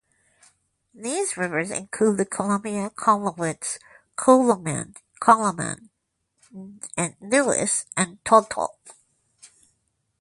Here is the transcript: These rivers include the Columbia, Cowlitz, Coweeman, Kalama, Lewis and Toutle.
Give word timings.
These 0.95 1.37
rivers 1.37 1.69
include 1.69 2.17
the 2.17 2.25
Columbia, 2.25 2.89
Cowlitz, 2.89 3.77
Coweeman, 4.15 4.95
Kalama, 5.19 5.77
Lewis 7.21 7.85
and 7.95 8.17
Toutle. 8.25 8.79